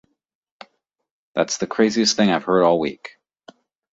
[1.35, 3.19] That's the craziest thing I've heard all week.